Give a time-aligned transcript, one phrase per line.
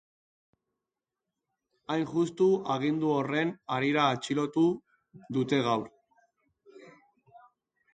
[1.97, 4.67] Hain justu, agindu horren harira atxilotu
[5.39, 5.89] dute gaur.